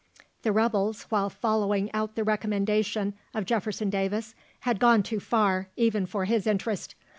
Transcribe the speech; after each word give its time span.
The 0.41 0.51
rebels, 0.51 1.03
while 1.09 1.29
following 1.29 1.93
out 1.93 2.15
the 2.15 2.23
recommendation 2.23 3.13
of 3.35 3.45
Jefferson 3.45 3.91
Davis, 3.91 4.33
had 4.61 4.79
gone 4.79 5.03
too 5.03 5.19
far, 5.19 5.69
even 5.77 6.07
for 6.07 6.25
his 6.25 6.47
interest. 6.47 6.95